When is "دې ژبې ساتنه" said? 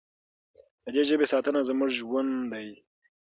0.95-1.59